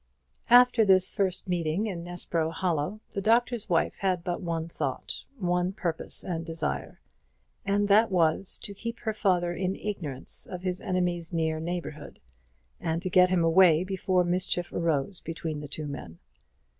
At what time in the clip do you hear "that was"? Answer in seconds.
7.87-8.57